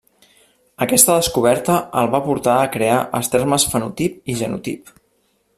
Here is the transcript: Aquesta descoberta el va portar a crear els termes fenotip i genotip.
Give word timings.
Aquesta 0.85 1.17
descoberta 1.19 1.75
el 2.01 2.09
va 2.17 2.23
portar 2.29 2.57
a 2.63 2.73
crear 2.79 2.97
els 3.21 3.33
termes 3.37 3.71
fenotip 3.75 4.35
i 4.35 4.41
genotip. 4.45 4.95